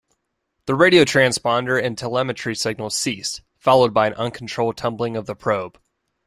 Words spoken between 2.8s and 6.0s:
ceased, followed by uncontrolled tumbling of the probe.